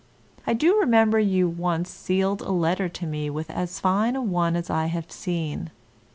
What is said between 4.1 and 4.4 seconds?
a